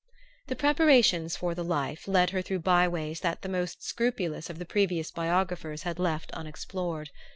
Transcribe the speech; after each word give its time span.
The 0.47 0.55
preparations 0.55 1.35
for 1.35 1.53
the 1.53 1.63
Life 1.63 2.07
led 2.07 2.31
her 2.31 2.41
through 2.41 2.61
by 2.61 2.87
ways 2.87 3.19
that 3.19 3.43
the 3.43 3.47
most 3.49 3.83
scrupulous 3.83 4.49
of 4.49 4.57
the 4.57 4.65
previous 4.65 5.11
biographers 5.11 5.83
had 5.83 5.99
left 5.99 6.31
unexplored. 6.31 7.11